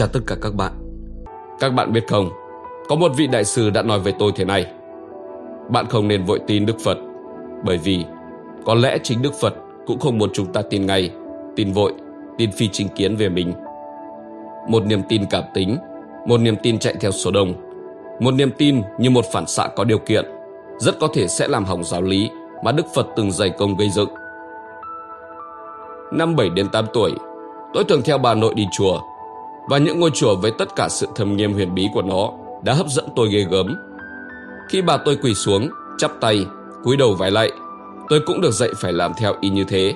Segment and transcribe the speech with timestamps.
[0.00, 0.72] chào tất cả các bạn.
[1.58, 2.30] Các bạn biết không,
[2.88, 4.66] có một vị đại sư đã nói với tôi thế này.
[5.70, 6.98] Bạn không nên vội tin Đức Phật,
[7.64, 8.04] bởi vì
[8.64, 9.54] có lẽ chính Đức Phật
[9.86, 11.10] cũng không muốn chúng ta tin ngay,
[11.56, 11.92] tin vội,
[12.38, 13.52] tin phi chính kiến về mình.
[14.68, 15.76] Một niềm tin cảm tính,
[16.26, 17.54] một niềm tin chạy theo số đông,
[18.20, 20.24] một niềm tin như một phản xạ có điều kiện,
[20.78, 22.30] rất có thể sẽ làm hỏng giáo lý
[22.64, 24.10] mà Đức Phật từng dày công gây dựng.
[26.12, 27.12] Năm 7 đến 8 tuổi,
[27.74, 29.00] tôi thường theo bà nội đi chùa
[29.70, 32.72] và những ngôi chùa với tất cả sự thâm nghiêm huyền bí của nó đã
[32.74, 33.76] hấp dẫn tôi ghê gớm.
[34.68, 36.46] Khi bà tôi quỳ xuống, chắp tay,
[36.84, 37.50] cúi đầu vái lạy,
[38.08, 39.94] tôi cũng được dạy phải làm theo y như thế.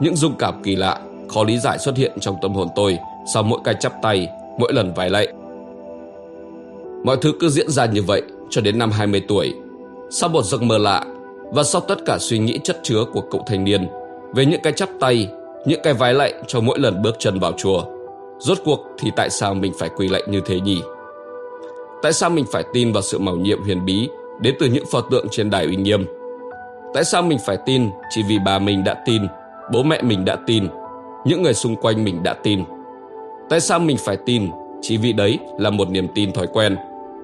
[0.00, 2.98] Những dung cảm kỳ lạ, khó lý giải xuất hiện trong tâm hồn tôi
[3.34, 5.28] sau mỗi cái chắp tay, mỗi lần vái lạy.
[7.04, 9.54] Mọi thứ cứ diễn ra như vậy cho đến năm 20 tuổi.
[10.10, 11.04] Sau một giấc mơ lạ
[11.50, 13.88] và sau tất cả suy nghĩ chất chứa của cậu thanh niên
[14.34, 15.28] về những cái chắp tay,
[15.66, 17.84] những cái vái lạy cho mỗi lần bước chân vào chùa,
[18.44, 20.82] Rốt cuộc thì tại sao mình phải quỳ lạy như thế nhỉ?
[22.02, 24.08] Tại sao mình phải tin vào sự màu nhiệm huyền bí
[24.40, 26.06] đến từ những pho tượng trên đài uy nghiêm?
[26.94, 29.22] Tại sao mình phải tin chỉ vì bà mình đã tin,
[29.72, 30.68] bố mẹ mình đã tin,
[31.24, 32.64] những người xung quanh mình đã tin?
[33.50, 36.76] Tại sao mình phải tin chỉ vì đấy là một niềm tin thói quen,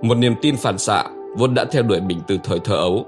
[0.02, 1.04] một niềm tin phản xạ
[1.36, 3.06] vốn đã theo đuổi mình từ thời thơ ấu?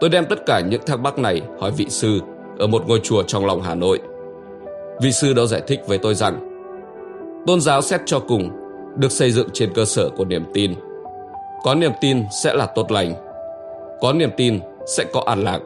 [0.00, 2.20] Tôi đem tất cả những thắc mắc này hỏi vị sư
[2.58, 3.98] ở một ngôi chùa trong lòng Hà Nội–
[5.00, 6.50] Vị sư đó giải thích với tôi rằng
[7.46, 8.50] tôn giáo xét cho cùng
[8.96, 10.74] được xây dựng trên cơ sở của niềm tin.
[11.64, 13.14] Có niềm tin sẽ là tốt lành,
[14.00, 15.60] có niềm tin sẽ có an lạc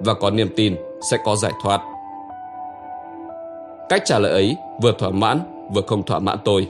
[0.00, 0.76] và có niềm tin
[1.10, 1.80] sẽ có giải thoát.
[3.88, 5.40] Cách trả lời ấy vừa thỏa mãn
[5.74, 6.68] vừa không thỏa mãn tôi.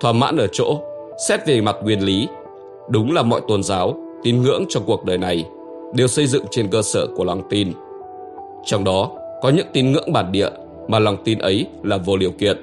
[0.00, 0.78] Thỏa mãn ở chỗ
[1.28, 2.28] xét về mặt nguyên lý,
[2.88, 5.44] đúng là mọi tôn giáo, tín ngưỡng trong cuộc đời này
[5.94, 7.72] đều xây dựng trên cơ sở của lòng tin.
[8.64, 9.10] Trong đó
[9.42, 10.48] có những tín ngưỡng bản địa
[10.88, 12.56] mà lòng tin ấy là vô điều kiện.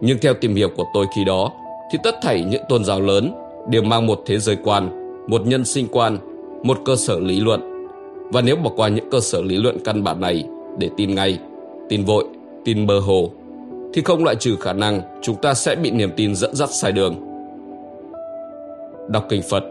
[0.00, 1.52] Nhưng theo tìm hiểu của tôi khi đó,
[1.92, 3.32] thì tất thảy những tôn giáo lớn
[3.68, 4.90] đều mang một thế giới quan,
[5.26, 6.18] một nhân sinh quan,
[6.62, 7.60] một cơ sở lý luận.
[8.32, 10.44] Và nếu bỏ qua những cơ sở lý luận căn bản này
[10.78, 11.38] để tin ngay,
[11.88, 12.24] tin vội,
[12.64, 13.30] tin mơ hồ,
[13.94, 16.92] thì không loại trừ khả năng chúng ta sẽ bị niềm tin dẫn dắt sai
[16.92, 17.16] đường.
[19.08, 19.64] Đọc kinh Phật,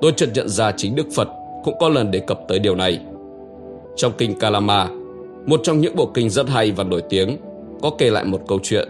[0.00, 1.28] tôi chợt nhận ra chính Đức Phật
[1.64, 3.00] cũng có lần đề cập tới điều này.
[3.96, 4.88] Trong kinh Kalama,
[5.46, 7.36] một trong những bộ kinh rất hay và nổi tiếng
[7.82, 8.88] có kể lại một câu chuyện.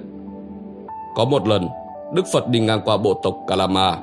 [1.17, 1.69] Có một lần,
[2.15, 3.99] Đức Phật đi ngang qua bộ tộc Kalama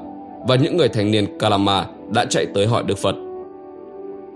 [0.47, 3.15] và những người thanh niên Kalama đã chạy tới hỏi Đức Phật.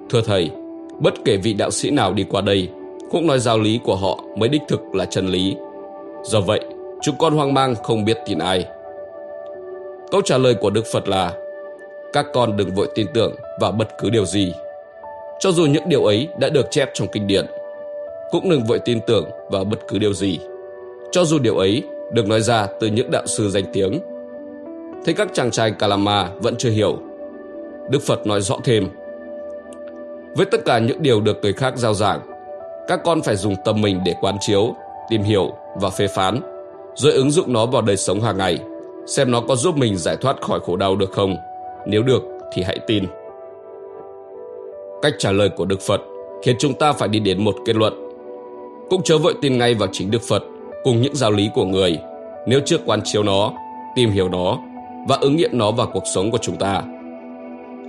[0.09, 0.51] Thưa Thầy,
[0.99, 2.69] bất kể vị đạo sĩ nào đi qua đây
[3.11, 5.55] cũng nói giáo lý của họ mới đích thực là chân lý.
[6.23, 6.61] Do vậy,
[7.01, 8.65] chúng con hoang mang không biết tin ai.
[10.11, 11.33] Câu trả lời của Đức Phật là
[12.13, 14.53] Các con đừng vội tin tưởng vào bất cứ điều gì.
[15.39, 17.45] Cho dù những điều ấy đã được chép trong kinh điển
[18.31, 20.39] cũng đừng vội tin tưởng vào bất cứ điều gì,
[21.11, 23.99] cho dù điều ấy được nói ra từ những đạo sư danh tiếng.
[25.05, 26.97] Thế các chàng trai Kalama vẫn chưa hiểu.
[27.89, 28.87] Đức Phật nói rõ thêm.
[30.35, 32.19] Với tất cả những điều được người khác giao giảng,
[32.87, 34.75] các con phải dùng tâm mình để quán chiếu,
[35.09, 36.39] tìm hiểu và phê phán,
[36.95, 38.59] rồi ứng dụng nó vào đời sống hàng ngày,
[39.07, 41.35] xem nó có giúp mình giải thoát khỏi khổ đau được không.
[41.85, 42.23] Nếu được
[42.53, 43.03] thì hãy tin.
[45.01, 46.01] Cách trả lời của Đức Phật
[46.43, 48.06] khiến chúng ta phải đi đến một kết luận
[48.89, 50.43] cũng chớ vội tin ngay vào chính Đức Phật
[50.83, 51.97] cùng những giáo lý của người
[52.47, 53.51] nếu chưa quan chiếu nó,
[53.95, 54.57] tìm hiểu nó
[55.07, 56.83] và ứng nghiệm nó vào cuộc sống của chúng ta.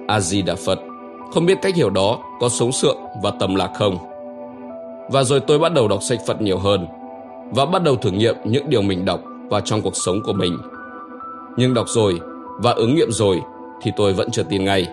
[0.08, 0.78] A-di-đà Phật
[1.34, 3.98] không biết cách hiểu đó có sống sượng và tầm lạc không.
[5.10, 6.86] Và rồi tôi bắt đầu đọc sách Phật nhiều hơn
[7.50, 9.20] và bắt đầu thử nghiệm những điều mình đọc
[9.50, 10.58] vào trong cuộc sống của mình.
[11.56, 12.20] Nhưng đọc rồi
[12.58, 13.40] và ứng nghiệm rồi
[13.82, 14.86] thì tôi vẫn chưa tin ngay.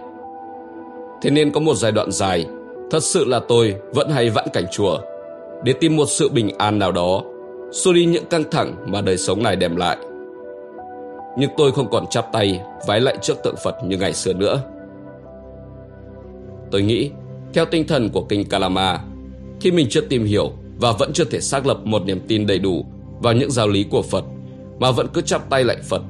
[1.21, 2.45] Thế nên có một giai đoạn dài,
[2.91, 4.99] thật sự là tôi vẫn hay vãn cảnh chùa
[5.63, 7.23] để tìm một sự bình an nào đó,
[7.71, 9.97] xua đi những căng thẳng mà đời sống này đem lại.
[11.37, 14.61] Nhưng tôi không còn chắp tay vái lại trước tượng Phật như ngày xưa nữa.
[16.71, 17.11] Tôi nghĩ,
[17.53, 18.99] theo tinh thần của kinh Kalama,
[19.59, 22.59] khi mình chưa tìm hiểu và vẫn chưa thể xác lập một niềm tin đầy
[22.59, 22.85] đủ
[23.19, 24.23] vào những giáo lý của Phật
[24.79, 26.01] mà vẫn cứ chắp tay lại Phật,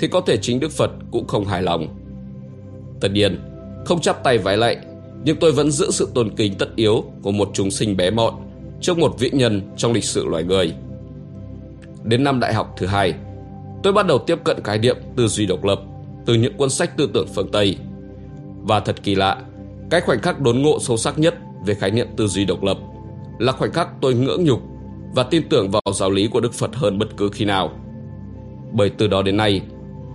[0.00, 1.88] thì có thể chính Đức Phật cũng không hài lòng.
[3.00, 3.38] Tất nhiên,
[3.84, 4.76] không chắp tay vái lạy,
[5.24, 8.34] nhưng tôi vẫn giữ sự tôn kính tất yếu của một chúng sinh bé mọn
[8.80, 10.74] trước một vị nhân trong lịch sử loài người.
[12.04, 13.14] Đến năm đại học thứ hai,
[13.82, 15.80] tôi bắt đầu tiếp cận khái niệm tư duy độc lập
[16.26, 17.76] từ những cuốn sách tư tưởng phương Tây.
[18.62, 19.36] Và thật kỳ lạ,
[19.90, 21.34] cái khoảnh khắc đốn ngộ sâu sắc nhất
[21.66, 22.78] về khái niệm tư duy độc lập
[23.38, 24.60] là khoảnh khắc tôi ngưỡng nhục
[25.14, 27.70] và tin tưởng vào giáo lý của Đức Phật hơn bất cứ khi nào.
[28.72, 29.60] Bởi từ đó đến nay,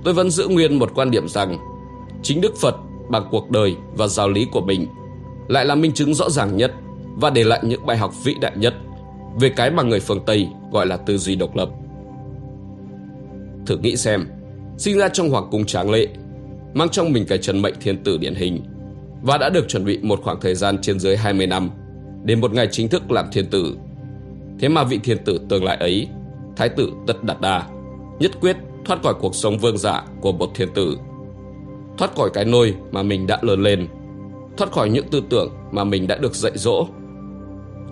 [0.04, 1.58] tôi vẫn giữ nguyên một quan điểm rằng
[2.24, 2.76] chính Đức Phật
[3.10, 4.88] bằng cuộc đời và giáo lý của mình
[5.48, 6.74] lại là minh chứng rõ ràng nhất
[7.16, 8.74] và để lại những bài học vĩ đại nhất
[9.40, 11.70] về cái mà người phương Tây gọi là tư duy độc lập.
[13.66, 14.28] Thử nghĩ xem,
[14.78, 16.08] sinh ra trong hoàng cung tráng lệ,
[16.74, 18.62] mang trong mình cái chân mệnh thiên tử điển hình
[19.22, 21.70] và đã được chuẩn bị một khoảng thời gian trên dưới 20 năm
[22.24, 23.76] đến một ngày chính thức làm thiên tử.
[24.60, 26.08] Thế mà vị thiên tử tương lai ấy,
[26.56, 27.68] thái tử Tất Đạt Đa,
[28.20, 30.98] nhất quyết thoát khỏi cuộc sống vương giả của một thiên tử.
[31.98, 33.88] Thoát khỏi cái nôi mà mình đã lớn lên,
[34.58, 36.88] thoát khỏi những tư tưởng mà mình đã được dạy dỗ.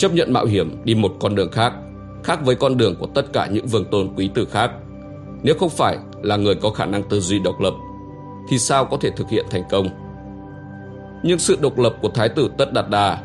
[0.01, 1.73] Chấp nhận mạo hiểm đi một con đường khác,
[2.23, 4.71] khác với con đường của tất cả những vương tôn quý tử khác.
[5.43, 7.73] Nếu không phải là người có khả năng tư duy độc lập,
[8.49, 9.87] thì sao có thể thực hiện thành công?
[11.23, 13.17] Nhưng sự độc lập của Thái tử Tất Đạt Đà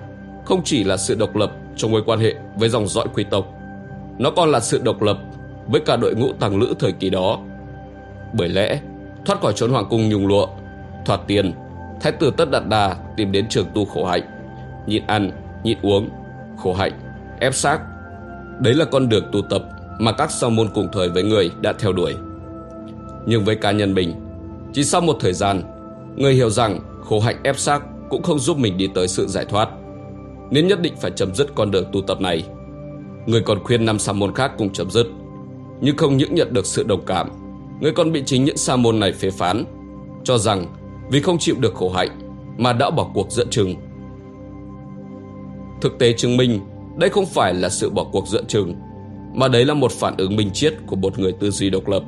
[0.44, 3.46] không chỉ là sự độc lập trong mối quan hệ với dòng dõi quý tộc,
[4.19, 5.19] nó còn là sự độc lập
[5.67, 7.38] với cả đội ngũ tàng lữ thời kỳ đó.
[8.32, 8.81] Bởi lẽ,
[9.25, 10.46] thoát khỏi chốn hoàng cung nhung lụa,
[11.05, 11.52] thoạt tiền,
[12.00, 14.23] Thái tử Tất Đạt Đà tìm đến trường tu khổ hạnh,
[14.87, 15.31] nhịn ăn,
[15.64, 16.08] nhịn uống,
[16.56, 16.93] khổ hạnh,
[17.41, 17.81] ép xác.
[18.61, 19.62] Đấy là con đường tu tập
[19.99, 22.14] mà các sa môn cùng thời với người đã theo đuổi.
[23.26, 24.14] Nhưng với cá nhân mình,
[24.73, 25.62] chỉ sau một thời gian,
[26.17, 29.44] người hiểu rằng khổ hạnh ép xác cũng không giúp mình đi tới sự giải
[29.44, 29.69] thoát,
[30.50, 32.44] nên nhất định phải chấm dứt con đường tu tập này.
[33.26, 35.06] Người còn khuyên năm sa môn khác cùng chấm dứt,
[35.81, 37.29] nhưng không những nhận được sự đồng cảm,
[37.81, 39.64] người còn bị chính những sa môn này phê phán,
[40.25, 40.67] cho rằng
[41.11, 42.09] vì không chịu được khổ hạnh
[42.59, 43.75] mà đã bỏ cuộc dẫn chừng.
[45.81, 46.61] Thực tế chứng minh
[46.96, 48.75] đây không phải là sự bỏ cuộc dựa chừng,
[49.34, 52.02] mà đấy là một phản ứng minh triết của một người tư duy độc lập,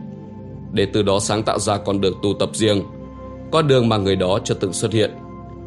[0.73, 2.83] để từ đó sáng tạo ra con đường tu tập riêng,
[3.51, 5.11] con đường mà người đó chưa từng xuất hiện,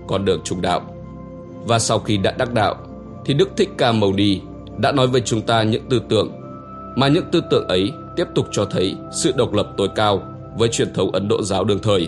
[0.08, 0.82] con đường trùng đạo.
[1.66, 2.76] Và sau khi đã đắc đạo,
[3.26, 4.40] thì Đức Thích Ca Mâu Ni
[4.78, 6.32] đã nói với chúng ta những tư tưởng,
[6.96, 10.22] mà những tư tưởng ấy tiếp tục cho thấy sự độc lập tối cao
[10.58, 12.08] với truyền thống Ấn Độ giáo đương thời.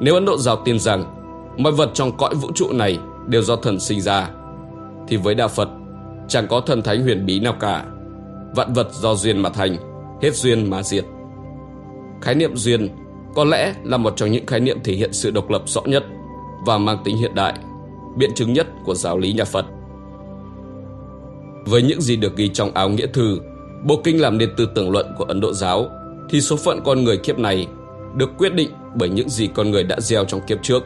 [0.00, 1.04] Nếu Ấn Độ giáo tin rằng
[1.58, 4.30] mọi vật trong cõi vũ trụ này đều do thần sinh ra,
[5.08, 5.68] thì với Đạo Phật
[6.28, 7.84] chẳng có thần thánh huyền bí nào cả.
[8.56, 9.76] Vạn vật do duyên mà thành,
[10.22, 11.04] hết duyên mà diệt.
[12.20, 12.88] Khái niệm duyên
[13.34, 16.04] có lẽ là một trong những khái niệm thể hiện sự độc lập rõ nhất
[16.66, 17.54] và mang tính hiện đại,
[18.16, 19.66] biện chứng nhất của giáo lý nhà Phật.
[21.66, 23.38] Với những gì được ghi trong áo nghĩa thư,
[23.84, 25.86] bộ kinh làm nên tư tưởng luận của Ấn Độ giáo,
[26.30, 27.66] thì số phận con người kiếp này
[28.14, 30.82] được quyết định bởi những gì con người đã gieo trong kiếp trước,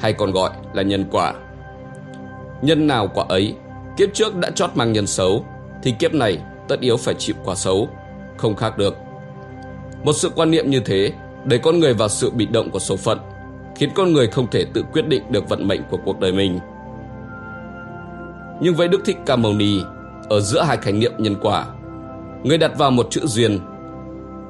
[0.00, 1.34] hay còn gọi là nhân quả.
[2.62, 3.54] Nhân nào quả ấy,
[3.96, 5.44] kiếp trước đã chót mang nhân xấu,
[5.82, 6.38] thì kiếp này
[6.68, 7.88] tất yếu phải chịu quả xấu,
[8.36, 8.96] không khác được.
[10.04, 11.12] Một sự quan niệm như thế
[11.44, 13.18] đẩy con người vào sự bị động của số phận,
[13.76, 16.58] khiến con người không thể tự quyết định được vận mệnh của cuộc đời mình.
[18.60, 19.80] Nhưng với Đức Thích Ca Mâu Ni,
[20.28, 21.66] ở giữa hai khái niệm nhân quả,
[22.44, 23.58] người đặt vào một chữ duyên.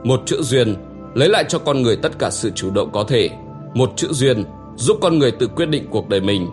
[0.04, 0.74] Một chữ duyên
[1.14, 3.30] lấy lại cho con người tất cả sự chủ động có thể.
[3.74, 4.44] Một chữ duyên
[4.76, 6.50] giúp con người tự quyết định cuộc đời mình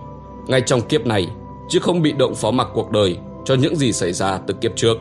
[0.48, 1.28] ngay trong kiếp này,
[1.70, 4.76] chứ không bị động phó mặc cuộc đời cho những gì xảy ra từ kiếp
[4.76, 4.98] trước.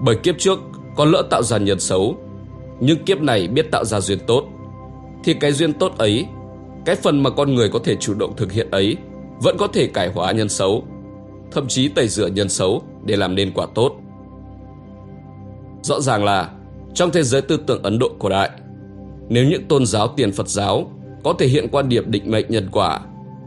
[0.00, 0.58] Bởi kiếp trước
[0.96, 2.16] có lỡ tạo ra nhân xấu,
[2.80, 4.44] nhưng kiếp này biết tạo ra duyên tốt,
[5.24, 6.26] thì cái duyên tốt ấy,
[6.84, 8.96] cái phần mà con người có thể chủ động thực hiện ấy,
[9.42, 10.84] vẫn có thể cải hóa nhân xấu,
[11.50, 13.92] thậm chí tẩy rửa nhân xấu để làm nên quả tốt.
[15.82, 16.50] Rõ ràng là
[16.94, 18.50] trong thế giới tư tưởng Ấn Độ cổ đại,
[19.28, 20.90] nếu những tôn giáo tiền Phật giáo
[21.24, 23.00] có thể hiện quan điểm định mệnh nhân quả,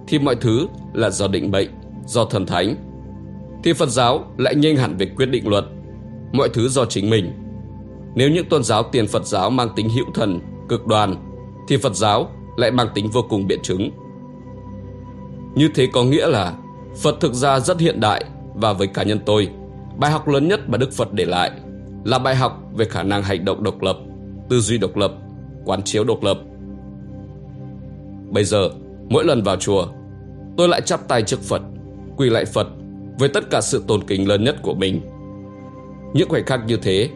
[0.07, 1.69] thì mọi thứ là do định mệnh,
[2.07, 2.75] do thần thánh.
[3.63, 5.65] Thì Phật giáo lại nghiêng hẳn về quyết định luật,
[6.33, 7.31] mọi thứ do chính mình.
[8.15, 11.15] Nếu những tôn giáo tiền Phật giáo mang tính hữu thần, cực đoan,
[11.67, 13.89] thì Phật giáo lại mang tính vô cùng biện chứng.
[15.55, 16.53] Như thế có nghĩa là
[16.95, 19.49] Phật thực ra rất hiện đại và với cá nhân tôi,
[19.97, 21.51] bài học lớn nhất mà Đức Phật để lại
[22.03, 23.97] là bài học về khả năng hành động độc lập,
[24.49, 25.11] tư duy độc lập,
[25.65, 26.37] quán chiếu độc lập.
[28.29, 28.69] Bây giờ,
[29.09, 29.87] mỗi lần vào chùa,
[30.57, 31.61] tôi lại chắp tay trước Phật,
[32.17, 32.67] quỳ lại Phật
[33.19, 35.01] với tất cả sự tôn kính lớn nhất của mình.
[36.13, 37.09] Những khoảnh khắc như thế,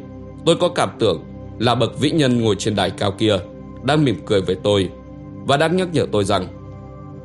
[0.46, 1.24] tôi có cảm tưởng
[1.60, 3.38] là bậc vĩ nhân ngồi trên đài cao kia
[3.84, 4.89] đang mỉm cười với tôi
[5.48, 6.48] và đang nhắc nhở tôi rằng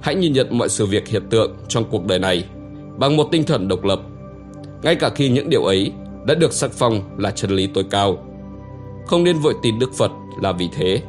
[0.03, 2.45] hãy nhìn nhận mọi sự việc hiện tượng trong cuộc đời này
[2.99, 4.01] bằng một tinh thần độc lập,
[4.83, 5.93] ngay cả khi những điều ấy
[6.27, 8.17] đã được sắc phong là chân lý tối cao.
[9.07, 10.11] Không nên vội tin Đức Phật
[10.43, 11.03] là vì thế.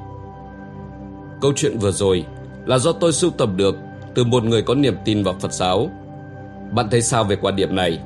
[1.41, 2.25] Câu chuyện vừa rồi
[2.65, 3.75] là do tôi sưu tầm được
[4.15, 5.89] từ một người có niềm tin vào Phật giáo.
[6.71, 7.99] Bạn thấy sao về quan điểm này?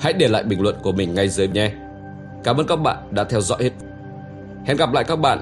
[0.00, 1.70] Hãy để lại bình luận của mình ngay dưới nhé.
[2.44, 3.70] Cảm ơn các bạn đã theo dõi hết.
[4.64, 5.38] Hẹn gặp lại các bạn